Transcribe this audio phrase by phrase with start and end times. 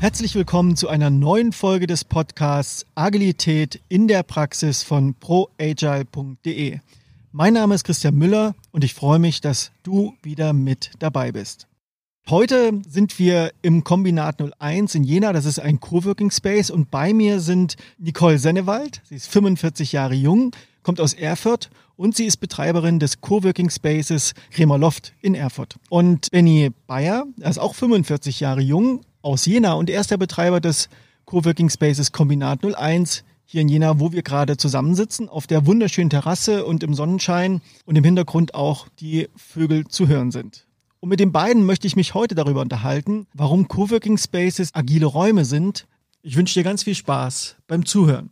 [0.00, 6.78] Herzlich willkommen zu einer neuen Folge des Podcasts Agilität in der Praxis von proagile.de.
[7.32, 11.66] Mein Name ist Christian Müller und ich freue mich, dass du wieder mit dabei bist.
[12.30, 15.32] Heute sind wir im Kombinat 01 in Jena.
[15.32, 19.02] Das ist ein Coworking Space und bei mir sind Nicole Sennewald.
[19.02, 20.52] Sie ist 45 Jahre jung,
[20.84, 25.74] kommt aus Erfurt und sie ist Betreiberin des Coworking Spaces Kremer Loft in Erfurt.
[25.88, 30.16] Und Benny Bayer, er ist auch 45 Jahre jung, aus Jena und er ist der
[30.16, 30.88] Betreiber des
[31.24, 36.64] Coworking Spaces Kombinat 01 hier in Jena, wo wir gerade zusammensitzen, auf der wunderschönen Terrasse
[36.64, 40.66] und im Sonnenschein und im Hintergrund auch die Vögel zu hören sind.
[41.00, 45.44] Und mit den beiden möchte ich mich heute darüber unterhalten, warum Coworking Spaces agile Räume
[45.44, 45.86] sind.
[46.22, 48.30] Ich wünsche dir ganz viel Spaß beim Zuhören.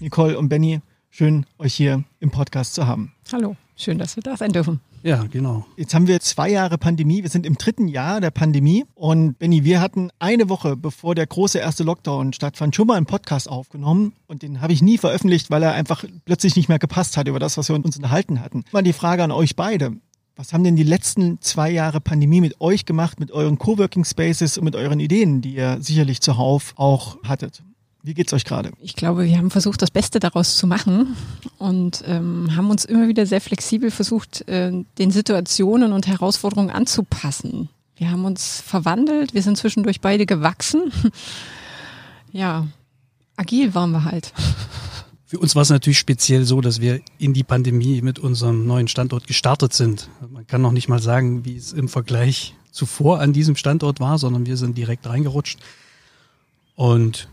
[0.00, 0.80] Nicole und Benny,
[1.10, 3.12] schön euch hier im Podcast zu haben.
[3.32, 4.80] Hallo, schön, dass wir da sein dürfen.
[5.02, 5.64] Ja, genau.
[5.76, 7.22] Jetzt haben wir zwei Jahre Pandemie.
[7.22, 8.84] Wir sind im dritten Jahr der Pandemie.
[8.94, 13.06] Und Benny, wir hatten eine Woche, bevor der große erste Lockdown stattfand, schon mal einen
[13.06, 14.14] Podcast aufgenommen.
[14.26, 17.38] Und den habe ich nie veröffentlicht, weil er einfach plötzlich nicht mehr gepasst hat über
[17.38, 18.64] das, was wir uns unterhalten hatten.
[18.72, 19.92] Mal die Frage an euch beide.
[20.34, 24.58] Was haben denn die letzten zwei Jahre Pandemie mit euch gemacht, mit euren Coworking Spaces
[24.58, 27.62] und mit euren Ideen, die ihr sicherlich zuhauf auch hattet?
[28.06, 28.70] Wie geht's euch gerade?
[28.80, 31.16] Ich glaube, wir haben versucht, das Beste daraus zu machen
[31.58, 37.68] und ähm, haben uns immer wieder sehr flexibel versucht, äh, den Situationen und Herausforderungen anzupassen.
[37.96, 40.92] Wir haben uns verwandelt, wir sind zwischendurch beide gewachsen.
[42.32, 42.68] ja,
[43.34, 44.32] agil waren wir halt.
[45.24, 48.86] Für uns war es natürlich speziell so, dass wir in die Pandemie mit unserem neuen
[48.86, 50.10] Standort gestartet sind.
[50.30, 54.16] Man kann noch nicht mal sagen, wie es im Vergleich zuvor an diesem Standort war,
[54.18, 55.58] sondern wir sind direkt reingerutscht.
[56.76, 57.26] Und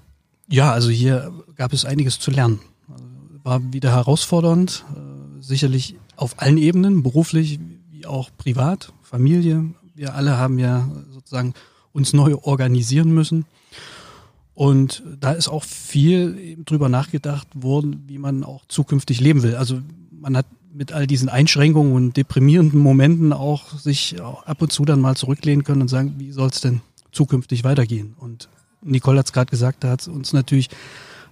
[0.54, 2.59] ja, also hier gab es einiges zu lernen.
[3.44, 7.59] War wieder herausfordernd, äh, sicherlich auf allen Ebenen, beruflich
[7.90, 9.66] wie auch privat, Familie.
[9.96, 11.56] Wir alle haben ja sozusagen
[11.92, 13.46] uns neu organisieren müssen.
[14.53, 19.56] Und da ist auch viel drüber nachgedacht worden, wie man auch zukünftig leben will.
[19.56, 19.81] Also
[20.12, 25.02] man hat mit all diesen Einschränkungen und deprimierenden Momenten auch sich ab und zu dann
[25.02, 26.81] mal zurücklehnen können und sagen, wie soll es denn
[27.12, 28.13] zukünftig weitergehen?
[28.19, 28.50] Und
[28.83, 30.69] Nicole hat es gerade gesagt, da hat es uns natürlich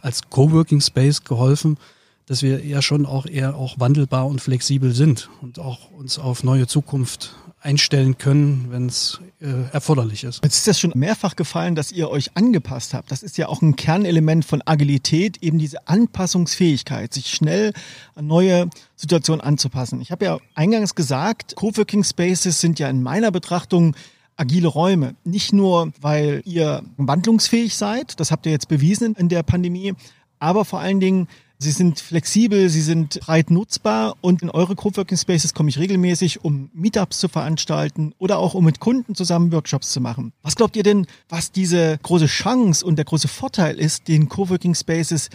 [0.01, 1.77] als Coworking Space geholfen,
[2.25, 6.43] dass wir ja schon auch eher auch wandelbar und flexibel sind und auch uns auf
[6.43, 10.43] neue Zukunft einstellen können, wenn es äh, erforderlich ist.
[10.43, 13.11] Jetzt ist das schon mehrfach gefallen, dass ihr euch angepasst habt.
[13.11, 17.73] Das ist ja auch ein Kernelement von Agilität, eben diese Anpassungsfähigkeit, sich schnell
[18.15, 20.01] an neue Situationen anzupassen.
[20.01, 23.95] Ich habe ja eingangs gesagt, Coworking Spaces sind ja in meiner Betrachtung
[24.41, 25.15] agile Räume.
[25.23, 29.93] Nicht nur, weil ihr wandlungsfähig seid, das habt ihr jetzt bewiesen in der Pandemie,
[30.39, 31.27] aber vor allen Dingen,
[31.63, 36.43] Sie sind flexibel, sie sind breit nutzbar und in eure Coworking Spaces komme ich regelmäßig,
[36.43, 40.33] um Meetups zu veranstalten oder auch um mit Kunden zusammen Workshops zu machen.
[40.41, 44.73] Was glaubt ihr denn, was diese große Chance und der große Vorteil ist, den Coworking
[44.73, 45.29] Spaces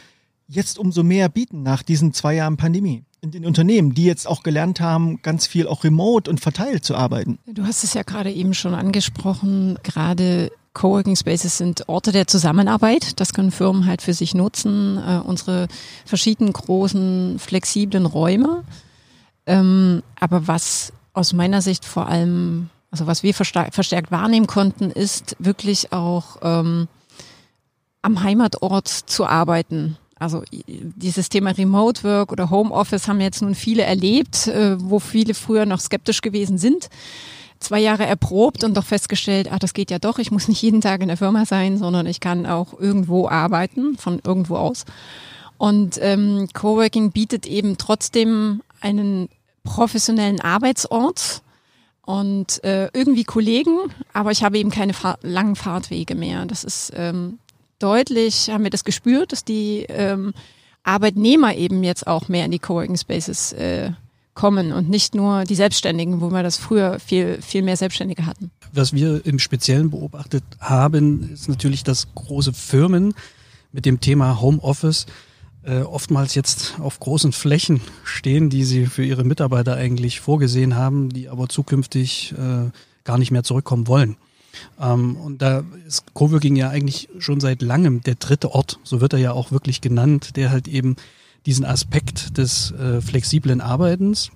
[0.49, 3.05] jetzt umso mehr bieten nach diesen zwei Jahren Pandemie?
[3.21, 6.94] In den Unternehmen, die jetzt auch gelernt haben, ganz viel auch remote und verteilt zu
[6.94, 7.38] arbeiten.
[7.47, 13.19] Du hast es ja gerade eben schon angesprochen, gerade Coworking Spaces sind Orte der Zusammenarbeit.
[13.19, 14.99] Das können Firmen halt für sich nutzen.
[14.99, 15.69] Äh, unsere
[16.04, 18.62] verschiedenen großen, flexiblen Räume.
[19.47, 25.34] Ähm, aber was aus meiner Sicht vor allem, also was wir verstärkt, wahrnehmen konnten, ist
[25.38, 26.88] wirklich auch ähm,
[28.03, 29.97] am Heimatort zu arbeiten.
[30.19, 35.34] Also dieses Thema Remote Work oder Homeoffice haben jetzt nun viele erlebt, äh, wo viele
[35.34, 36.88] früher noch skeptisch gewesen sind.
[37.60, 40.81] Zwei Jahre erprobt und doch festgestellt, ah, das geht ja doch, ich muss nicht jeden
[40.81, 44.84] Tag in der Firma sein, sondern ich kann auch irgendwo arbeiten, von irgendwo aus.
[45.59, 49.28] Und ähm, Coworking bietet eben trotzdem einen
[49.65, 51.43] professionellen Arbeitsort
[52.06, 53.78] und äh, irgendwie Kollegen,
[54.12, 56.47] aber ich habe eben keine Fahr langen Fahrtwege mehr.
[56.47, 57.38] Das ist ähm,
[57.79, 60.33] deutlich haben wir das gespürt, dass die ähm,
[60.83, 63.91] Arbeitnehmer eben jetzt auch mehr in die Coworking Spaces äh,
[64.34, 68.51] kommen und nicht nur die Selbstständigen, wo wir das früher viel, viel mehr Selbstständige hatten.
[68.73, 73.15] Was wir im Speziellen beobachtet haben, ist natürlich, dass große Firmen
[73.73, 75.07] mit dem Thema Homeoffice
[75.65, 81.09] äh, oftmals jetzt auf großen Flächen stehen, die sie für ihre Mitarbeiter eigentlich vorgesehen haben,
[81.09, 82.71] die aber zukünftig äh,
[83.05, 84.17] gar nicht mehr zurückkommen wollen.
[84.81, 89.13] Ähm, und da ist Coworking ja eigentlich schon seit langem der dritte Ort, so wird
[89.13, 90.97] er ja auch wirklich genannt, der halt eben
[91.47, 94.31] diesen Aspekt des äh, flexiblen Arbeitens,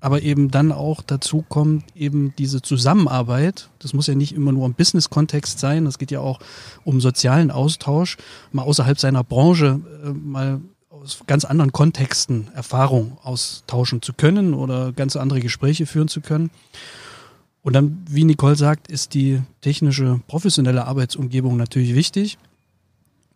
[0.00, 3.70] aber eben dann auch dazu kommt eben diese Zusammenarbeit.
[3.78, 6.40] Das muss ja nicht immer nur im Business-Kontext sein, das geht ja auch
[6.84, 8.16] um sozialen Austausch,
[8.52, 10.60] mal außerhalb seiner Branche äh, mal
[10.90, 16.50] aus ganz anderen Kontexten Erfahrung austauschen zu können oder ganz andere Gespräche führen zu können.
[17.68, 22.38] Und dann, wie Nicole sagt, ist die technische, professionelle Arbeitsumgebung natürlich wichtig.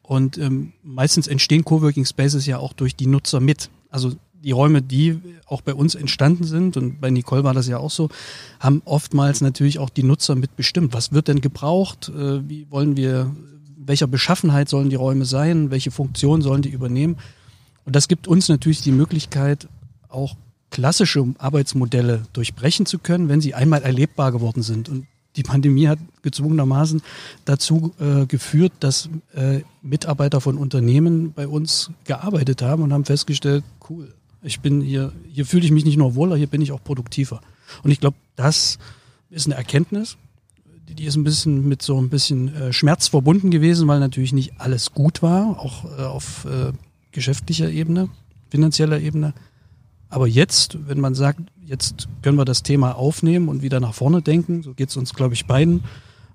[0.01, 3.69] Und ähm, meistens entstehen Coworking Spaces ja auch durch die Nutzer mit.
[3.91, 7.77] Also die Räume, die auch bei uns entstanden sind, und bei Nicole war das ja
[7.77, 8.09] auch so,
[8.59, 10.95] haben oftmals natürlich auch die Nutzer mitbestimmt.
[10.95, 12.09] Was wird denn gebraucht?
[12.09, 13.37] Äh, wie wollen wir,
[13.77, 15.71] welcher Beschaffenheit sollen die Räume sein?
[15.71, 17.19] Welche Funktion sollen die übernehmen?
[17.85, 19.69] Und das gibt uns natürlich die Möglichkeit,
[20.09, 20.37] auch
[20.73, 24.89] klassische Arbeitsmodelle durchbrechen zu können, wenn sie einmal erlebbar geworden sind.
[24.89, 27.03] Und die Pandemie hat gezwungenermaßen
[27.45, 33.65] dazu äh, geführt, dass äh, Mitarbeiter von Unternehmen bei uns gearbeitet haben und haben festgestellt,
[33.89, 36.83] cool, ich bin hier, hier fühle ich mich nicht nur wohler, hier bin ich auch
[36.83, 37.41] produktiver.
[37.85, 38.79] Und ich glaube, das
[39.31, 40.17] ist eine Erkenntnis,
[40.89, 44.55] die, ist ein bisschen mit so ein bisschen äh, Schmerz verbunden gewesen, weil natürlich nicht
[44.59, 46.73] alles gut war, auch äh, auf äh,
[47.13, 48.09] geschäftlicher Ebene,
[48.51, 49.33] finanzieller Ebene.
[50.13, 54.21] Aber jetzt, wenn man sagt, jetzt können wir das Thema aufnehmen und wieder nach vorne
[54.21, 55.85] denken, so geht es uns, glaube ich, beiden,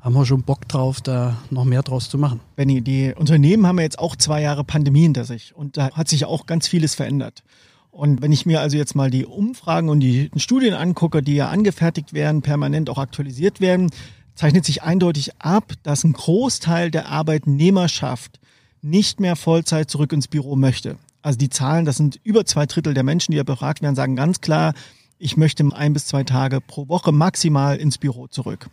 [0.01, 2.39] haben wir schon Bock drauf, da noch mehr draus zu machen.
[2.55, 6.07] Benny, die Unternehmen haben ja jetzt auch zwei Jahre Pandemie hinter sich und da hat
[6.07, 7.43] sich auch ganz vieles verändert.
[7.91, 11.49] Und wenn ich mir also jetzt mal die Umfragen und die Studien angucke, die ja
[11.49, 13.91] angefertigt werden, permanent auch aktualisiert werden,
[14.33, 18.39] zeichnet sich eindeutig ab, dass ein Großteil der Arbeitnehmerschaft
[18.81, 20.97] nicht mehr Vollzeit zurück ins Büro möchte.
[21.27, 24.15] Also die Zahlen, das sind über zwei Drittel der Menschen, die ja befragt werden, sagen
[24.15, 24.73] ganz klar,
[25.19, 28.69] ich möchte ein bis zwei Tage pro Woche maximal ins Büro zurück.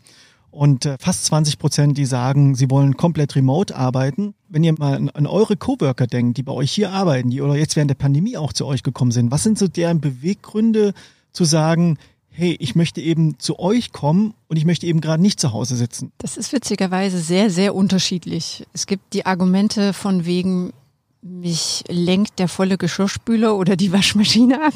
[0.52, 4.34] Und äh, fast 20 Prozent, die sagen, sie wollen komplett remote arbeiten.
[4.48, 7.74] Wenn ihr mal an, eure Coworker denkt, die bei euch hier arbeiten, die oder jetzt
[7.74, 10.94] während der Pandemie auch zu euch gekommen sind, was sind so deren Beweggründe
[11.32, 11.98] zu sagen,
[12.28, 15.74] hey, ich möchte eben zu euch kommen und ich möchte eben gerade nicht zu Hause
[15.74, 16.12] sitzen?
[16.18, 18.64] Das ist witzigerweise sehr, sehr unterschiedlich.
[18.72, 20.72] Es gibt die Argumente von wegen,
[21.24, 24.74] mich lenkt der volle Geschirrspüler oder die Waschmaschine ab,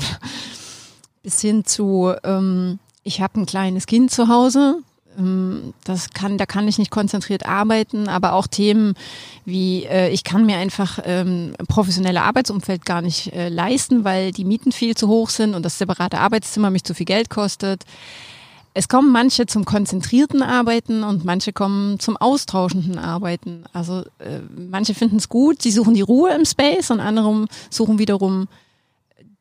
[1.22, 4.78] bis hin zu, ähm, ich habe ein kleines Kind zu Hause,
[5.18, 8.94] ähm, das kann, da kann ich nicht konzentriert arbeiten, aber auch Themen
[9.44, 14.44] wie äh, ich kann mir einfach ähm, professionelle Arbeitsumfeld gar nicht äh, leisten, weil die
[14.44, 17.84] Mieten viel zu hoch sind und das separate Arbeitszimmer mich zu viel Geld kostet.
[18.78, 23.64] Es kommen manche zum konzentrierten Arbeiten und manche kommen zum austauschenden Arbeiten.
[23.72, 27.98] Also äh, manche finden es gut, sie suchen die Ruhe im Space und andere suchen
[27.98, 28.46] wiederum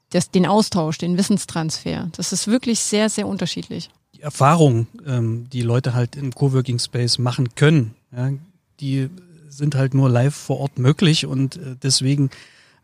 [0.10, 2.10] das, den Austausch, den Wissenstransfer.
[2.18, 3.92] Das ist wirklich sehr, sehr unterschiedlich.
[4.16, 8.32] Die Erfahrungen, ähm, die Leute halt im Coworking Space machen können, ja,
[8.80, 9.08] die
[9.50, 12.32] sind halt nur live vor Ort möglich und äh, deswegen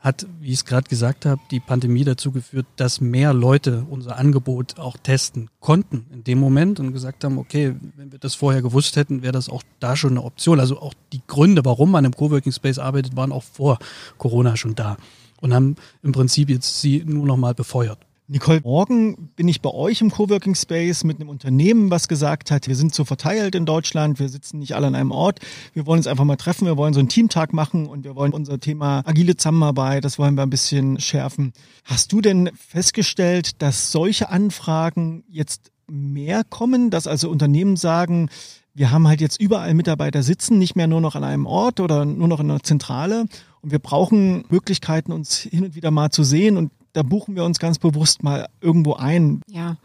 [0.03, 4.17] hat, wie ich es gerade gesagt habe, die Pandemie dazu geführt, dass mehr Leute unser
[4.17, 8.61] Angebot auch testen konnten in dem Moment und gesagt haben, okay, wenn wir das vorher
[8.61, 10.59] gewusst hätten, wäre das auch da schon eine Option.
[10.59, 13.79] Also auch die Gründe, warum man im Coworking Space arbeitet, waren auch vor
[14.17, 14.97] Corona schon da
[15.39, 18.00] und haben im Prinzip jetzt sie nur noch mal befeuert.
[18.33, 22.68] Nicole, morgen bin ich bei euch im Coworking Space mit einem Unternehmen, was gesagt hat,
[22.68, 25.38] wir sind so verteilt in Deutschland, wir sitzen nicht alle an einem Ort,
[25.75, 28.33] wir wollen uns einfach mal treffen, wir wollen so einen Teamtag machen und wir wollen
[28.33, 31.53] unser Thema agile Zusammenarbeit, das wollen wir ein bisschen schärfen.
[31.83, 38.31] Hast du denn festgestellt, dass solche Anfragen jetzt mehr kommen, dass also Unternehmen sagen,
[38.74, 42.03] wir haben halt jetzt überall Mitarbeiter sitzen, nicht mehr nur noch an einem Ort oder
[42.03, 43.27] nur noch in einer Zentrale.
[43.62, 47.43] Und wir brauchen Möglichkeiten, uns hin und wieder mal zu sehen und da buchen wir
[47.43, 49.41] uns ganz bewusst mal irgendwo ein.
[49.50, 49.77] Ja,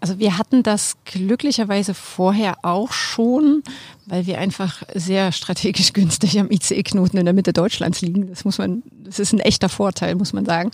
[0.00, 3.62] also wir hatten das glücklicherweise vorher auch schon,
[4.06, 8.28] weil wir einfach sehr strategisch günstig am ICE-Knoten in der Mitte Deutschlands liegen.
[8.28, 10.70] Das muss man, das ist ein echter Vorteil, muss man sagen.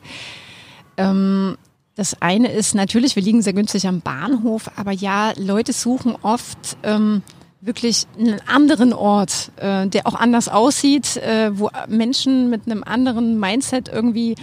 [0.96, 1.56] Ähm,
[1.96, 6.78] das eine ist natürlich, wir liegen sehr günstig am Bahnhof, aber ja, Leute suchen oft
[6.84, 7.22] ähm,
[7.60, 13.38] wirklich einen anderen Ort, äh, der auch anders aussieht, äh, wo Menschen mit einem anderen
[13.38, 14.36] Mindset irgendwie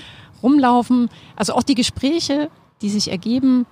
[0.43, 1.09] rumlaufen.
[1.35, 2.49] Also auch die Gespräche,
[2.81, 3.65] die sich ergeben,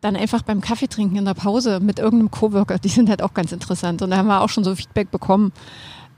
[0.00, 3.32] dann einfach beim Kaffee trinken in der Pause mit irgendeinem Coworker, die sind halt auch
[3.32, 4.02] ganz interessant.
[4.02, 5.52] Und da haben wir auch schon so Feedback bekommen.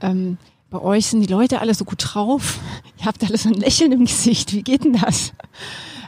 [0.00, 0.38] Ähm,
[0.70, 2.58] bei euch sind die Leute alle so gut drauf.
[2.98, 4.52] Ihr habt alle so ein Lächeln im Gesicht.
[4.52, 5.32] Wie geht denn das?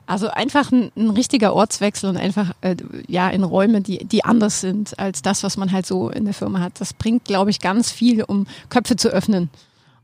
[0.07, 4.61] Also einfach ein, ein richtiger Ortswechsel und einfach äh, ja in Räume, die, die anders
[4.61, 6.81] sind als das, was man halt so in der Firma hat.
[6.81, 9.51] Das bringt, glaube ich, ganz viel, um Köpfe zu öffnen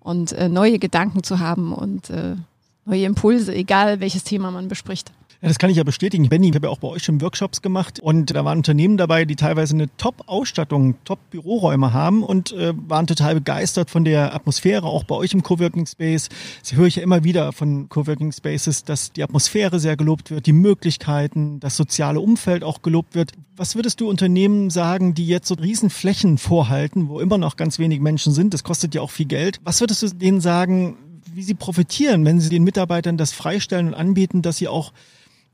[0.01, 2.37] und äh, neue Gedanken zu haben und äh,
[2.85, 5.13] neue Impulse, egal welches Thema man bespricht.
[5.45, 6.27] Ja, das kann ich ja bestätigen.
[6.31, 9.27] Benny, ich habe ja auch bei euch schon Workshops gemacht und da waren Unternehmen dabei,
[9.27, 15.05] die teilweise eine Top-Ausstattung, Top-Büroräume haben und äh, waren total begeistert von der Atmosphäre, auch
[15.05, 16.31] bei euch im Coworking Space.
[16.63, 20.47] Das höre ich ja immer wieder von Coworking Spaces, dass die Atmosphäre sehr gelobt wird,
[20.47, 23.33] die Möglichkeiten, das soziale Umfeld auch gelobt wird.
[23.55, 27.79] Was würdest du Unternehmen sagen, die jetzt so riesen Flächen vorhalten, wo immer noch ganz
[27.79, 28.55] wenig Menschen sind?
[28.55, 29.61] Das kostet ja auch viel Geld.
[29.63, 30.97] Was würdest du denen sagen,
[31.35, 34.93] wie sie profitieren, wenn sie den Mitarbeitern das freistellen und anbieten, dass sie auch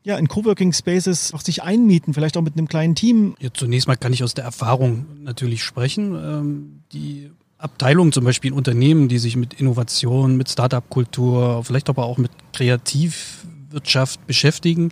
[0.02, 3.34] ja, in Coworking Spaces auch sich einmieten, vielleicht auch mit einem kleinen Team.
[3.38, 6.14] Ja, zunächst mal kann ich aus der Erfahrung natürlich sprechen.
[6.14, 12.04] Ähm, die Abteilungen zum Beispiel in Unternehmen, die sich mit Innovation, mit Startup-Kultur, vielleicht aber
[12.04, 14.90] auch mit Kreativwirtschaft beschäftigen,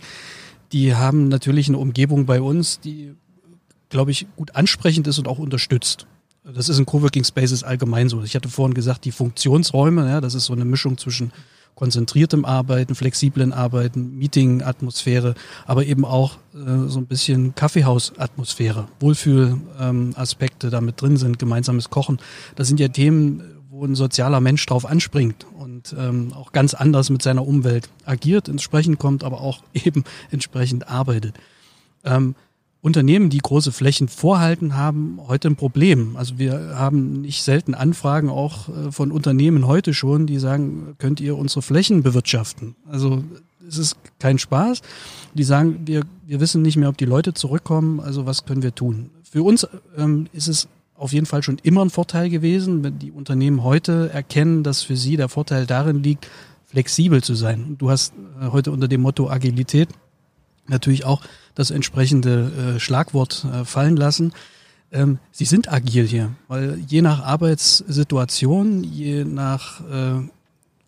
[0.71, 3.13] die haben natürlich eine Umgebung bei uns, die,
[3.89, 6.05] glaube ich, gut ansprechend ist und auch unterstützt.
[6.53, 8.23] Das ist in Coworking Spaces allgemein so.
[8.23, 11.31] Ich hatte vorhin gesagt, die Funktionsräume, ja, das ist so eine Mischung zwischen
[11.75, 15.33] konzentriertem Arbeiten, flexiblen Arbeiten, Meeting-Atmosphäre,
[15.65, 22.19] aber eben auch äh, so ein bisschen Kaffeehaus-Atmosphäre, Wohlfühl-Aspekte ähm, damit drin sind, gemeinsames Kochen.
[22.57, 27.09] Das sind ja Themen, wo ein sozialer Mensch drauf anspringt und ähm, auch ganz anders
[27.09, 31.35] mit seiner Umwelt agiert, entsprechend kommt, aber auch eben entsprechend arbeitet.
[32.03, 32.35] Ähm,
[32.81, 36.15] Unternehmen, die große Flächen vorhalten, haben heute ein Problem.
[36.15, 41.19] Also wir haben nicht selten Anfragen auch äh, von Unternehmen heute schon, die sagen, könnt
[41.19, 42.75] ihr unsere Flächen bewirtschaften?
[42.89, 43.23] Also
[43.67, 44.81] es ist kein Spaß.
[45.33, 48.73] Die sagen, wir, wir wissen nicht mehr, ob die Leute zurückkommen, also was können wir
[48.73, 49.09] tun?
[49.29, 49.67] Für uns
[49.97, 54.09] ähm, ist es auf jeden Fall schon immer ein Vorteil gewesen, wenn die Unternehmen heute
[54.11, 56.27] erkennen, dass für sie der Vorteil darin liegt,
[56.65, 57.75] flexibel zu sein.
[57.77, 59.89] Du hast äh, heute unter dem Motto Agilität
[60.67, 61.21] natürlich auch
[61.59, 64.31] das entsprechende äh, Schlagwort äh, fallen lassen.
[64.91, 70.21] Ähm, sie sind agil hier, weil je nach Arbeitssituation, je nach äh,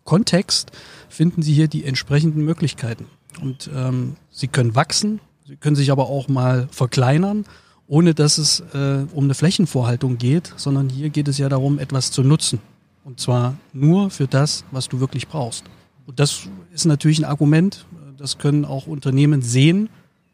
[0.04, 0.72] Kontext
[1.10, 3.06] finden sie hier die entsprechenden Möglichkeiten.
[3.42, 7.44] Und ähm, sie können wachsen, sie können sich aber auch mal verkleinern,
[7.86, 12.10] ohne dass es äh, um eine Flächenvorhaltung geht, sondern hier geht es ja darum, etwas
[12.10, 12.60] zu nutzen.
[13.04, 15.64] Und zwar nur für das, was du wirklich brauchst.
[16.06, 17.84] Und das ist natürlich ein Argument,
[18.16, 19.90] das können auch Unternehmen sehen,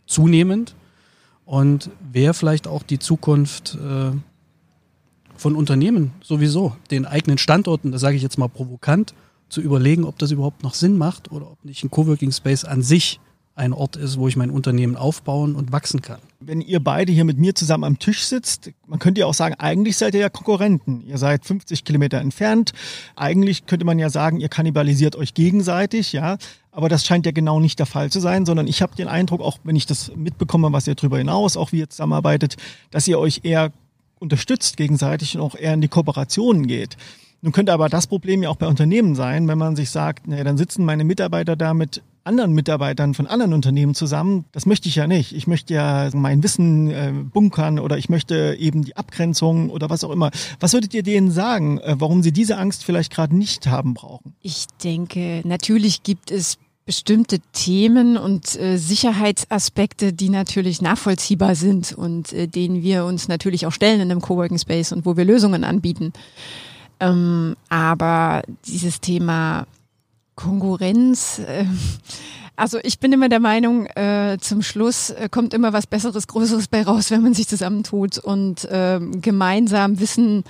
[0.09, 0.75] zunehmend.
[1.45, 4.11] Und wäre vielleicht auch die Zukunft äh,
[5.35, 9.15] von Unternehmen sowieso, den eigenen Standorten, das sage ich jetzt mal provokant,
[9.49, 12.83] zu überlegen, ob das überhaupt noch Sinn macht oder ob nicht ein Coworking Space an
[12.83, 13.19] sich
[13.59, 16.21] ein Ort ist, wo ich mein Unternehmen aufbauen und wachsen kann.
[16.41, 19.55] Wenn ihr beide hier mit mir zusammen am Tisch sitzt, man könnte ja auch sagen,
[19.59, 21.03] eigentlich seid ihr ja Konkurrenten.
[21.07, 22.73] Ihr seid 50 Kilometer entfernt.
[23.17, 26.39] Eigentlich könnte man ja sagen, ihr kannibalisiert euch gegenseitig, ja.
[26.71, 29.41] Aber das scheint ja genau nicht der Fall zu sein, sondern ich habe den Eindruck,
[29.41, 32.57] auch wenn ich das mitbekomme, was ihr darüber hinaus, auch wie ihr zusammenarbeitet,
[32.93, 33.73] dass ihr euch eher
[34.21, 36.97] unterstützt gegenseitig und auch eher in die Kooperationen geht.
[37.41, 40.43] Nun könnte aber das Problem ja auch bei Unternehmen sein, wenn man sich sagt, naja,
[40.45, 44.45] dann sitzen meine Mitarbeiter da mit anderen Mitarbeitern von anderen Unternehmen zusammen.
[44.53, 45.35] Das möchte ich ja nicht.
[45.35, 50.05] Ich möchte ja mein Wissen äh, bunkern oder ich möchte eben die Abgrenzung oder was
[50.05, 50.31] auch immer.
[50.61, 54.35] Was würdet ihr denen sagen, äh, warum sie diese Angst vielleicht gerade nicht haben brauchen?
[54.43, 56.59] Ich denke, natürlich gibt es
[56.89, 63.67] bestimmte Themen und äh, Sicherheitsaspekte, die natürlich nachvollziehbar sind und äh, denen wir uns natürlich
[63.67, 66.13] auch stellen in einem Coworking Space und wo wir Lösungen anbieten.
[67.01, 69.67] Ähm, aber dieses Thema
[70.39, 71.65] Konkurrenz, äh,
[72.55, 76.69] also ich bin immer der Meinung, äh, zum Schluss äh, kommt immer was Besseres, Größeres
[76.69, 80.45] bei raus, wenn man sich zusammentut und äh, gemeinsam Wissen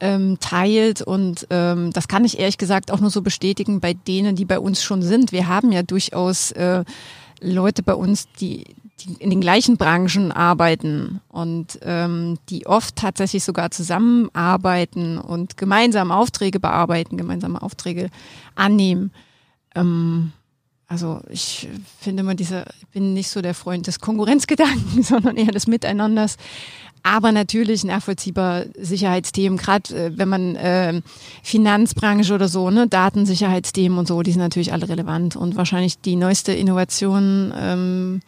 [0.00, 1.02] ähm, teilt.
[1.02, 4.58] Und ähm, das kann ich ehrlich gesagt auch nur so bestätigen bei denen, die bei
[4.58, 5.30] uns schon sind.
[5.30, 6.84] Wir haben ja durchaus äh,
[7.40, 8.64] Leute bei uns, die,
[9.00, 16.10] die in den gleichen Branchen arbeiten und ähm, die oft tatsächlich sogar zusammenarbeiten und gemeinsam
[16.10, 18.10] Aufträge bearbeiten, gemeinsame Aufträge
[18.54, 19.12] annehmen.
[19.74, 20.32] Ähm,
[20.88, 21.68] also ich
[22.00, 26.36] finde immer dieser, ich bin nicht so der Freund des Konkurrenzgedanken, sondern eher des Miteinanders.
[27.02, 31.00] Aber natürlich nachvollziehbar Sicherheitsthemen, gerade äh, wenn man äh,
[31.42, 35.36] Finanzbranche oder so, ne, Datensicherheitsthemen und so, die sind natürlich alle relevant.
[35.36, 38.20] Und wahrscheinlich die neueste Innovation, ähm,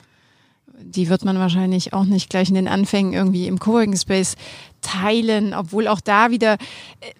[0.82, 4.36] die wird man wahrscheinlich auch nicht gleich in den Anfängen irgendwie im Coworking Space
[4.80, 6.54] teilen, obwohl auch da wieder,
[7.00, 7.12] äh,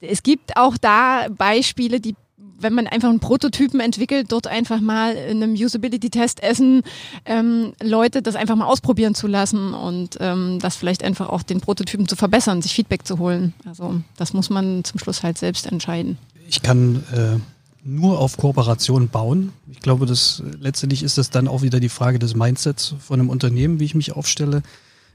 [0.00, 2.14] es gibt auch da Beispiele, die
[2.58, 6.82] wenn man einfach einen Prototypen entwickelt, dort einfach mal in einem Usability-Test essen,
[7.24, 11.60] ähm, Leute das einfach mal ausprobieren zu lassen und ähm, das vielleicht einfach auch den
[11.60, 13.54] Prototypen zu verbessern, sich Feedback zu holen.
[13.66, 16.18] Also das muss man zum Schluss halt selbst entscheiden.
[16.48, 17.38] Ich kann äh,
[17.86, 19.52] nur auf Kooperation bauen.
[19.70, 23.30] Ich glaube, dass letztendlich ist das dann auch wieder die Frage des Mindsets von einem
[23.30, 24.62] Unternehmen, wie ich mich aufstelle.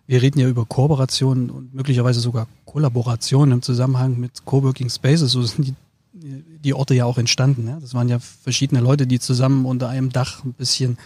[0.08, 5.32] Wir reden ja über Kooperation und möglicherweise sogar Kollaboration im Zusammenhang mit Coworking Spaces.
[5.32, 5.76] So sind die
[6.14, 7.68] die Orte ja auch entstanden.
[7.68, 7.80] Ja?
[7.80, 10.98] Das waren ja verschiedene Leute, die zusammen unter einem Dach ein bisschen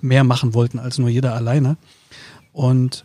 [0.00, 1.76] mehr machen wollten als nur jeder alleine.
[2.52, 3.04] Und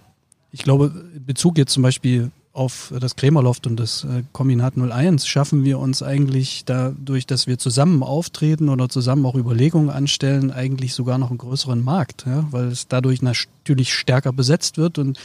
[0.51, 5.25] ich glaube, in Bezug jetzt zum Beispiel auf das Krämerloft und das äh, Kombinat 01
[5.25, 10.93] schaffen wir uns eigentlich dadurch, dass wir zusammen auftreten oder zusammen auch Überlegungen anstellen, eigentlich
[10.93, 12.45] sogar noch einen größeren Markt, ja?
[12.51, 15.17] weil es dadurch natürlich stärker besetzt wird und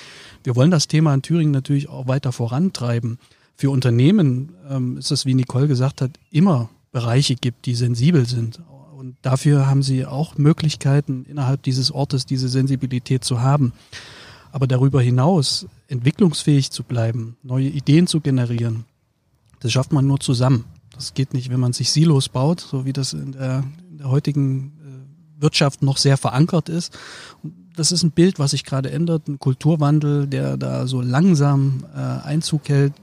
[0.45, 3.18] wir wollen das Thema in Thüringen natürlich auch weiter vorantreiben.
[3.56, 8.61] Für Unternehmen ähm, ist es, wie Nicole gesagt hat, immer Bereiche gibt, die sensibel sind.
[8.97, 13.73] Und dafür haben sie auch Möglichkeiten, innerhalb dieses Ortes diese Sensibilität zu haben.
[14.56, 18.86] Aber darüber hinaus entwicklungsfähig zu bleiben, neue Ideen zu generieren,
[19.60, 20.64] das schafft man nur zusammen.
[20.94, 24.08] Das geht nicht, wenn man sich Silos baut, so wie das in der, in der
[24.08, 26.98] heutigen äh, Wirtschaft noch sehr verankert ist.
[27.76, 31.98] Das ist ein Bild, was sich gerade ändert, ein Kulturwandel, der da so langsam äh,
[31.98, 32.94] Einzug hält.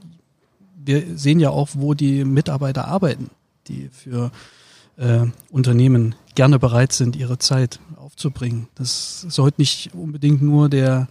[0.84, 3.30] Wir sehen ja auch, wo die Mitarbeiter arbeiten,
[3.68, 4.32] die für
[4.96, 8.66] äh, Unternehmen gerne bereit sind, ihre Zeit aufzubringen.
[8.74, 11.06] Das heute nicht unbedingt nur der,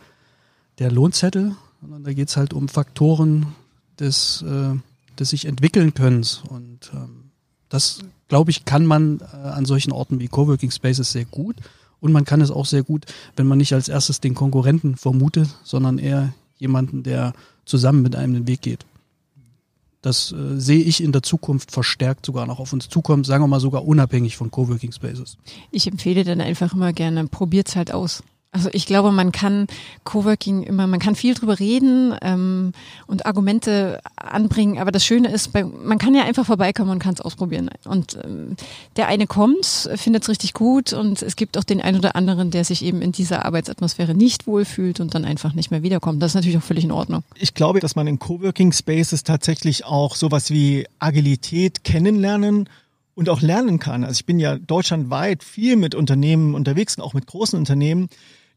[0.80, 3.48] der Lohnzettel, sondern da geht es halt um Faktoren
[4.00, 4.76] des, äh,
[5.20, 6.44] des sich entwickeln Könnens.
[6.48, 7.32] Und ähm,
[7.70, 11.58] das, glaube ich, kann man äh, an solchen Orten wie Coworking Spaces sehr gut.
[12.00, 15.50] Und man kann es auch sehr gut, wenn man nicht als erstes den Konkurrenten vermutet,
[15.64, 17.34] sondern eher jemanden, der
[17.66, 18.86] zusammen mit einem den Weg geht.
[20.02, 23.48] Das äh, sehe ich in der Zukunft verstärkt sogar noch auf uns zukommen, sagen wir
[23.48, 25.38] mal sogar unabhängig von Coworking Spaces.
[25.72, 28.22] Ich empfehle dann einfach immer gerne, probiert's halt aus.
[28.54, 29.66] Also ich glaube, man kann
[30.04, 32.72] Coworking immer, man kann viel drüber reden ähm,
[33.08, 37.16] und Argumente anbringen, aber das Schöne ist, bei, man kann ja einfach vorbeikommen und kann
[37.16, 37.72] es ausprobieren.
[37.86, 38.56] Und ähm,
[38.96, 42.52] der eine kommt, findet es richtig gut und es gibt auch den einen oder anderen,
[42.52, 46.22] der sich eben in dieser Arbeitsatmosphäre nicht wohlfühlt und dann einfach nicht mehr wiederkommt.
[46.22, 47.24] Das ist natürlich auch völlig in Ordnung.
[47.36, 52.70] Ich glaube, dass man in Coworking Spaces tatsächlich auch sowas wie Agilität kennenlernen
[53.16, 54.04] und auch lernen kann.
[54.04, 58.10] Also ich bin ja deutschlandweit viel mit Unternehmen unterwegs, auch mit großen Unternehmen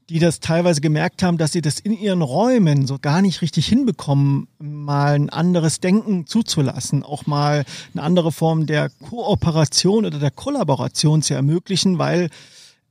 [0.09, 3.67] die das teilweise gemerkt haben, dass sie das in ihren Räumen so gar nicht richtig
[3.67, 10.31] hinbekommen, mal ein anderes Denken zuzulassen, auch mal eine andere Form der Kooperation oder der
[10.31, 12.31] Kollaboration zu ermöglichen, weil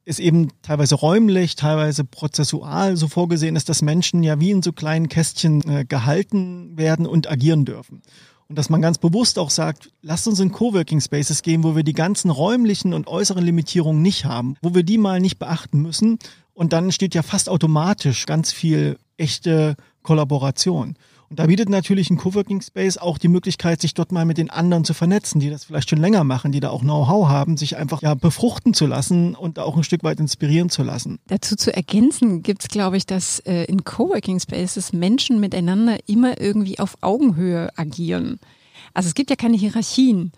[0.04, 4.72] es eben teilweise räumlich, teilweise prozessual so vorgesehen ist, dass Menschen ja wie in so
[4.72, 8.02] kleinen Kästchen äh, gehalten werden und agieren dürfen.
[8.48, 11.82] Und dass man ganz bewusst auch sagt, lasst uns in Coworking Spaces gehen, wo wir
[11.82, 16.20] die ganzen räumlichen und äußeren Limitierungen nicht haben, wo wir die mal nicht beachten müssen
[16.56, 20.96] und dann steht ja fast automatisch ganz viel echte Kollaboration.
[21.30, 24.50] Und da bietet natürlich ein Coworking Space auch die Möglichkeit, sich dort mal mit den
[24.50, 27.78] anderen zu vernetzen, die das vielleicht schon länger machen, die da auch Know-how haben, sich
[27.78, 31.20] einfach ja befruchten zu lassen und auch ein Stück weit inspirieren zu lassen.
[31.28, 36.80] Dazu zu ergänzen gibt's, glaube ich, dass äh, in Coworking Spaces Menschen miteinander immer irgendwie
[36.80, 38.40] auf Augenhöhe agieren.
[38.94, 40.32] Also es gibt ja keine Hierarchien.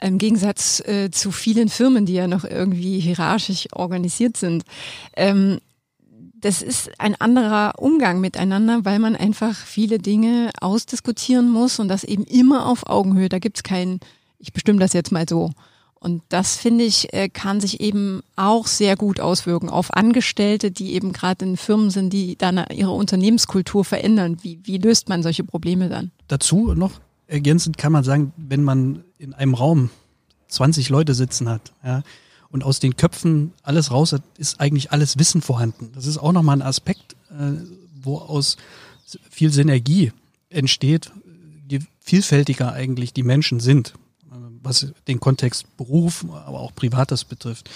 [0.00, 4.64] Im Gegensatz äh, zu vielen Firmen, die ja noch irgendwie hierarchisch organisiert sind.
[5.16, 5.58] Ähm,
[6.40, 12.04] das ist ein anderer Umgang miteinander, weil man einfach viele Dinge ausdiskutieren muss und das
[12.04, 13.28] eben immer auf Augenhöhe.
[13.28, 13.98] Da gibt's kein,
[14.38, 15.50] ich bestimme das jetzt mal so.
[16.00, 20.92] Und das finde ich, äh, kann sich eben auch sehr gut auswirken auf Angestellte, die
[20.94, 24.36] eben gerade in Firmen sind, die dann ihre Unternehmenskultur verändern.
[24.42, 26.12] Wie, wie löst man solche Probleme dann?
[26.28, 26.92] Dazu noch
[27.28, 29.90] ergänzend kann man sagen, wenn man in einem Raum
[30.48, 32.02] 20 Leute sitzen hat, ja,
[32.50, 35.90] und aus den Köpfen alles raus hat, ist eigentlich alles Wissen vorhanden.
[35.94, 37.52] Das ist auch nochmal ein Aspekt, äh,
[38.02, 38.56] wo aus
[39.30, 40.12] viel Synergie
[40.48, 41.12] entsteht,
[41.70, 43.94] je vielfältiger eigentlich die Menschen sind,
[44.30, 47.68] äh, was den Kontext Beruf, aber auch Privates betrifft.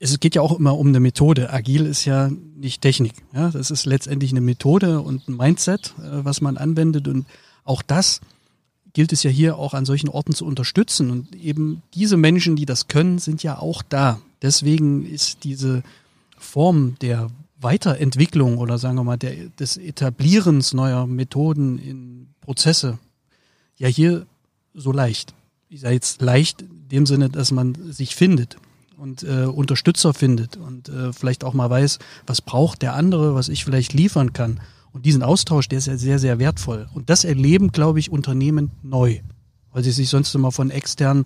[0.00, 1.52] Es geht ja auch immer um eine Methode.
[1.52, 3.14] Agil ist ja nicht Technik.
[3.32, 3.50] Ja?
[3.50, 7.06] Das ist letztendlich eine Methode und ein Mindset, äh, was man anwendet.
[7.06, 7.26] Und
[7.64, 8.20] auch das
[8.92, 11.10] gilt es ja hier auch an solchen Orten zu unterstützen.
[11.10, 14.20] Und eben diese Menschen, die das können, sind ja auch da.
[14.40, 15.82] Deswegen ist diese
[16.38, 22.98] Form der Weiterentwicklung oder sagen wir mal der, des Etablierens neuer Methoden in Prozesse
[23.76, 24.26] ja hier
[24.74, 25.34] so leicht.
[25.68, 28.58] Ich sage jetzt leicht in dem Sinne, dass man sich findet
[28.96, 33.48] und äh, Unterstützer findet und äh, vielleicht auch mal weiß, was braucht der andere, was
[33.48, 34.60] ich vielleicht liefern kann.
[34.94, 36.88] Und diesen Austausch, der ist ja sehr, sehr wertvoll.
[36.94, 39.18] Und das erleben, glaube ich, Unternehmen neu,
[39.72, 41.24] weil sie sich sonst immer von extern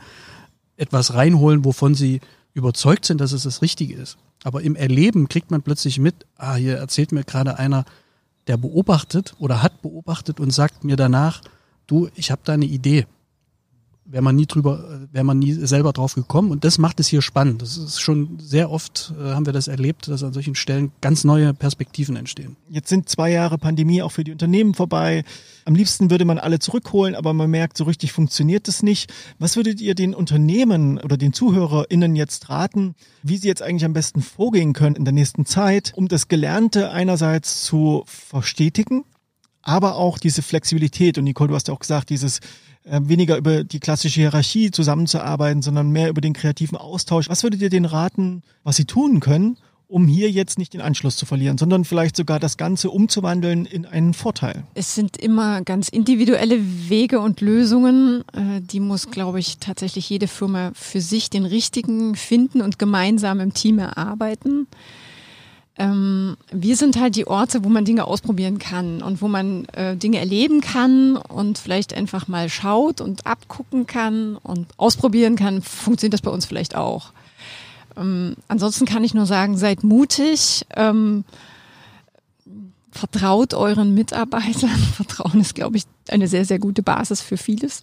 [0.78, 2.20] etwas reinholen, wovon sie
[2.54, 4.16] überzeugt sind, dass es das Richtige ist.
[4.42, 7.84] Aber im Erleben kriegt man plötzlich mit, ah, hier erzählt mir gerade einer,
[8.46, 11.42] der beobachtet oder hat beobachtet und sagt mir danach,
[11.86, 13.06] du, ich habe da eine Idee
[14.10, 16.50] wäre man nie drüber, wäre man nie selber drauf gekommen.
[16.50, 17.62] Und das macht es hier spannend.
[17.62, 21.24] Das ist schon sehr oft, äh, haben wir das erlebt, dass an solchen Stellen ganz
[21.24, 22.56] neue Perspektiven entstehen.
[22.70, 25.24] Jetzt sind zwei Jahre Pandemie auch für die Unternehmen vorbei.
[25.66, 29.12] Am liebsten würde man alle zurückholen, aber man merkt, so richtig funktioniert das nicht.
[29.38, 33.92] Was würdet ihr den Unternehmen oder den ZuhörerInnen jetzt raten, wie sie jetzt eigentlich am
[33.92, 39.04] besten vorgehen können in der nächsten Zeit, um das Gelernte einerseits zu verstetigen,
[39.62, 41.18] aber auch diese Flexibilität.
[41.18, 42.42] Und Nicole, du hast ja auch gesagt, dieses äh,
[42.90, 47.28] weniger über die klassische Hierarchie zusammenzuarbeiten, sondern mehr über den kreativen Austausch.
[47.28, 49.56] Was würdet ihr denen raten, was sie tun können,
[49.88, 53.86] um hier jetzt nicht den Anschluss zu verlieren, sondern vielleicht sogar das Ganze umzuwandeln in
[53.86, 54.64] einen Vorteil?
[54.74, 58.22] Es sind immer ganz individuelle Wege und Lösungen.
[58.32, 63.40] Äh, die muss, glaube ich, tatsächlich jede Firma für sich den richtigen finden und gemeinsam
[63.40, 64.66] im Team erarbeiten.
[65.78, 69.96] Ähm, wir sind halt die Orte, wo man Dinge ausprobieren kann und wo man äh,
[69.96, 76.14] Dinge erleben kann und vielleicht einfach mal schaut und abgucken kann und ausprobieren kann, funktioniert
[76.14, 77.12] das bei uns vielleicht auch.
[77.96, 81.24] Ähm, ansonsten kann ich nur sagen, seid mutig, ähm,
[82.90, 84.70] vertraut euren Mitarbeitern.
[84.96, 87.82] Vertrauen ist, glaube ich, eine sehr, sehr gute Basis für vieles.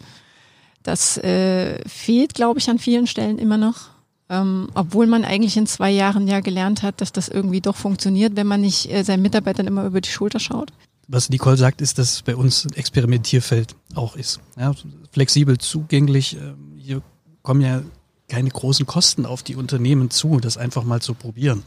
[0.84, 3.95] Das äh, fehlt, glaube ich, an vielen Stellen immer noch.
[4.28, 8.36] Ähm, obwohl man eigentlich in zwei Jahren ja gelernt hat, dass das irgendwie doch funktioniert,
[8.36, 10.74] wenn man nicht äh, seinen Mitarbeitern immer über die Schulter schaut.
[11.08, 14.40] Was Nicole sagt, ist, dass bei uns ein Experimentierfeld auch ist.
[14.58, 14.74] Ja,
[15.12, 16.38] flexibel zugänglich.
[16.38, 17.04] Ähm, hier
[17.44, 17.84] kommen ja
[18.28, 21.62] keine großen Kosten auf die Unternehmen zu, das einfach mal zu probieren.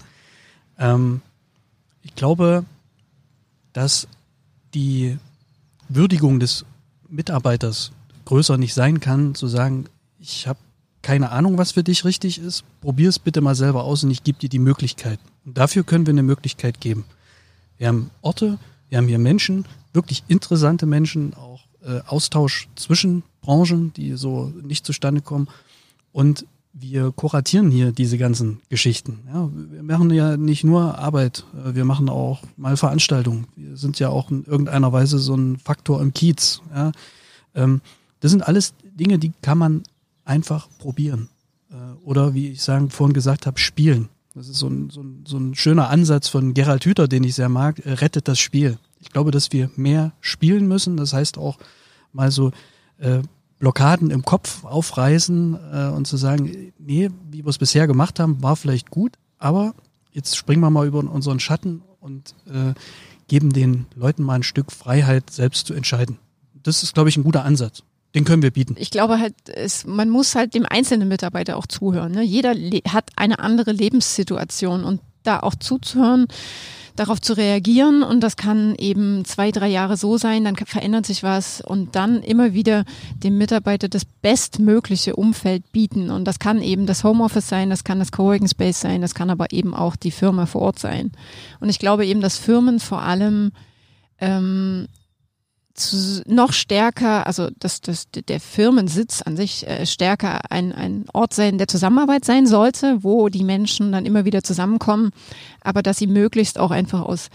[0.78, 1.20] Ähm,
[2.02, 2.64] ich glaube,
[3.72, 4.08] dass
[4.74, 5.18] die
[5.88, 6.64] Würdigung des
[7.08, 7.92] Mitarbeiters
[8.24, 9.86] größer nicht sein kann, zu sagen,
[10.18, 10.58] ich habe
[11.02, 14.24] keine Ahnung, was für dich richtig ist, probier es bitte mal selber aus und ich
[14.24, 15.20] gebe dir die Möglichkeit.
[15.44, 17.04] Und dafür können wir eine Möglichkeit geben.
[17.76, 18.58] Wir haben Orte,
[18.88, 24.84] wir haben hier Menschen, wirklich interessante Menschen, auch äh, Austausch zwischen Branchen, die so nicht
[24.84, 25.48] zustande kommen.
[26.12, 29.20] Und wir kuratieren hier diese ganzen Geschichten.
[29.32, 33.46] Ja, wir machen ja nicht nur Arbeit, äh, wir machen auch mal Veranstaltungen.
[33.56, 36.60] Wir sind ja auch in irgendeiner Weise so ein Faktor im Kiez.
[36.74, 36.92] Ja.
[37.54, 37.80] Ähm,
[38.20, 39.82] das sind alles Dinge, die kann man
[40.28, 41.28] einfach probieren.
[41.70, 44.08] Äh, oder wie ich sagen, vorhin gesagt habe, spielen.
[44.34, 47.34] Das ist so ein, so, ein, so ein schöner Ansatz von Gerald Hüther, den ich
[47.34, 48.78] sehr mag, äh, rettet das Spiel.
[49.00, 50.96] Ich glaube, dass wir mehr spielen müssen.
[50.96, 51.58] Das heißt auch
[52.12, 52.52] mal so
[52.98, 53.20] äh,
[53.58, 58.42] Blockaden im Kopf aufreißen äh, und zu sagen, nee, wie wir es bisher gemacht haben,
[58.42, 59.74] war vielleicht gut, aber
[60.12, 62.74] jetzt springen wir mal über unseren Schatten und äh,
[63.26, 66.18] geben den Leuten mal ein Stück Freiheit, selbst zu entscheiden.
[66.62, 67.82] Das ist, glaube ich, ein guter Ansatz.
[68.18, 68.74] Den können wir bieten.
[68.80, 72.10] Ich glaube halt, es, man muss halt dem einzelnen Mitarbeiter auch zuhören.
[72.10, 72.22] Ne?
[72.24, 72.52] Jeder
[72.88, 76.26] hat eine andere Lebenssituation und da auch zuzuhören,
[76.96, 81.22] darauf zu reagieren und das kann eben zwei, drei Jahre so sein, dann verändert sich
[81.22, 86.86] was und dann immer wieder dem Mitarbeiter das bestmögliche Umfeld bieten und das kann eben
[86.86, 90.10] das Homeoffice sein, das kann das Coworking Space sein, das kann aber eben auch die
[90.10, 91.12] Firma vor Ort sein.
[91.60, 93.52] Und ich glaube eben, dass Firmen vor allem
[94.20, 94.88] ähm,
[95.78, 101.34] zu, noch stärker, also dass, dass der Firmensitz an sich äh, stärker ein, ein Ort
[101.34, 105.10] sein der Zusammenarbeit sein sollte, wo die Menschen dann immer wieder zusammenkommen,
[105.60, 107.28] aber dass sie möglichst auch einfach aus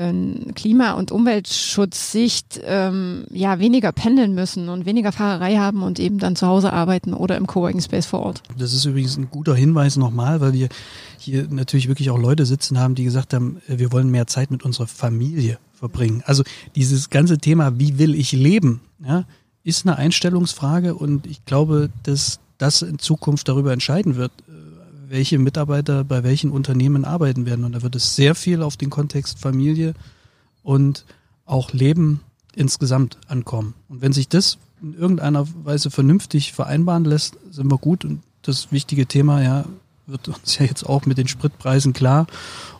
[0.00, 6.18] ähm, Klima- und Umweltschutzsicht ähm, ja weniger pendeln müssen und weniger Fahrerei haben und eben
[6.18, 8.42] dann zu Hause arbeiten oder im Coworking Space vor Ort.
[8.58, 10.68] Das ist übrigens ein guter Hinweis nochmal, weil wir
[11.18, 14.50] hier natürlich wirklich auch Leute sitzen haben, die gesagt haben, äh, wir wollen mehr Zeit
[14.50, 16.22] mit unserer Familie verbringen.
[16.26, 16.44] Also
[16.76, 19.24] dieses ganze Thema, wie will ich leben, ja,
[19.64, 24.52] ist eine Einstellungsfrage und ich glaube, dass das in Zukunft darüber entscheiden wird, äh,
[25.08, 27.64] welche Mitarbeiter bei welchen Unternehmen arbeiten werden.
[27.64, 29.94] Und da wird es sehr viel auf den Kontext Familie
[30.62, 31.04] und
[31.46, 32.20] auch Leben
[32.54, 33.74] insgesamt ankommen.
[33.88, 38.04] Und wenn sich das in irgendeiner Weise vernünftig vereinbaren lässt, sind wir gut.
[38.04, 39.64] Und das wichtige Thema, ja,
[40.06, 42.26] wird uns ja jetzt auch mit den Spritpreisen klar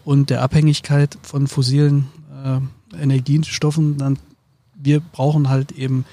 [0.05, 2.09] und der Abhängigkeit von fossilen
[2.45, 2.61] äh,
[2.93, 4.19] Energiestoffen, dann
[4.75, 6.05] wir brauchen halt eben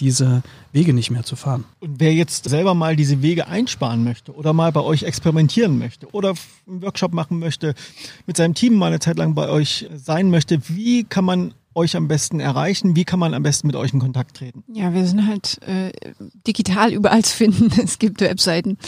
[0.00, 0.42] diese
[0.72, 1.64] Wege nicht mehr zu fahren.
[1.80, 6.08] Und wer jetzt selber mal diese Wege einsparen möchte oder mal bei euch experimentieren möchte
[6.12, 6.34] oder
[6.66, 7.74] einen Workshop machen möchte,
[8.26, 11.96] mit seinem Team mal eine Zeit lang bei euch sein möchte, wie kann man euch
[11.96, 12.96] am besten erreichen?
[12.96, 14.62] Wie kann man am besten mit euch in Kontakt treten?
[14.72, 15.92] Ja, wir sind halt äh,
[16.46, 17.70] digital überall zu finden.
[17.82, 18.78] Es gibt Webseiten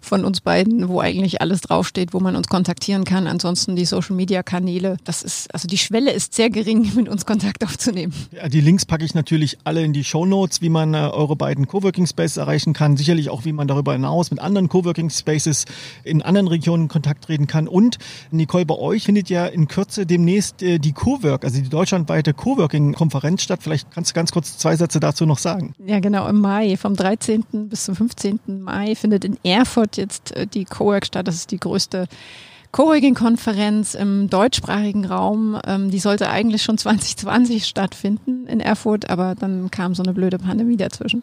[0.00, 3.26] von uns beiden, wo eigentlich alles draufsteht, wo man uns kontaktieren kann.
[3.26, 4.96] Ansonsten die Social Media Kanäle.
[5.04, 8.12] Das ist, also die Schwelle ist sehr gering, mit uns Kontakt aufzunehmen.
[8.32, 11.36] Ja, die Links packe ich natürlich alle in die Show Notes, wie man äh, eure
[11.36, 12.96] beiden Coworking Spaces erreichen kann.
[12.96, 15.64] Sicherlich auch, wie man darüber hinaus mit anderen Coworking Spaces
[16.04, 17.68] in anderen Regionen in Kontakt treten kann.
[17.68, 17.98] Und
[18.30, 22.34] Nicole, bei euch findet ja in Kürze demnächst äh, die Cowork, also die deutschlandweite zweite
[22.34, 23.60] Coworking-Konferenz statt.
[23.62, 25.74] Vielleicht kannst du ganz kurz zwei Sätze dazu noch sagen.
[25.84, 26.28] Ja, genau.
[26.28, 27.68] Im Mai, vom 13.
[27.68, 28.62] bis zum 15.
[28.62, 31.28] Mai findet in Erfurt jetzt äh, die Cowork statt.
[31.28, 32.06] Das ist die größte
[32.72, 35.58] Coworking-Konferenz im deutschsprachigen Raum.
[35.66, 40.38] Ähm, die sollte eigentlich schon 2020 stattfinden in Erfurt, aber dann kam so eine blöde
[40.38, 41.22] Pandemie dazwischen.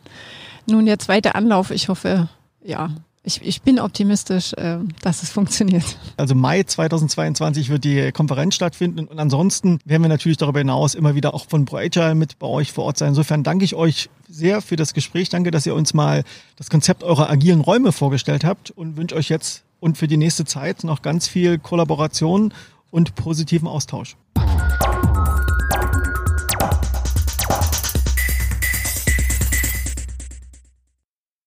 [0.67, 1.71] Nun der zweite Anlauf.
[1.71, 2.29] Ich hoffe,
[2.63, 2.91] ja,
[3.23, 5.97] ich, ich bin optimistisch, äh, dass es funktioniert.
[6.17, 11.15] Also Mai 2022 wird die Konferenz stattfinden und ansonsten werden wir natürlich darüber hinaus immer
[11.15, 13.09] wieder auch von ProAgile mit bei euch vor Ort sein.
[13.09, 15.29] Insofern danke ich euch sehr für das Gespräch.
[15.29, 16.23] Danke, dass ihr uns mal
[16.55, 20.45] das Konzept eurer agilen Räume vorgestellt habt und wünsche euch jetzt und für die nächste
[20.45, 22.53] Zeit noch ganz viel Kollaboration
[22.91, 24.15] und positiven Austausch.